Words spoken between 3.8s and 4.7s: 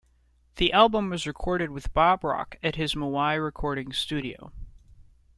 studio.